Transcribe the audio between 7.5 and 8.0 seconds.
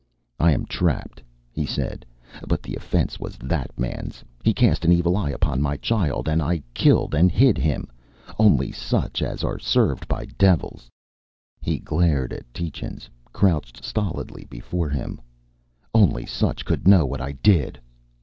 him.